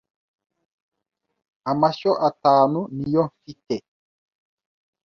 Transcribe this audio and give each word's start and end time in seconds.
amashyo 1.71 2.11
atanu 2.29 2.79
niyo 2.97 3.23
mfite 3.31 3.75